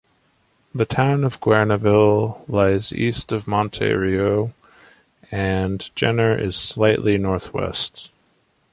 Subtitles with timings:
[0.73, 4.51] The town of Guerneville lies east of Monte Rio,
[5.29, 8.09] and Jenner is slightly north-west.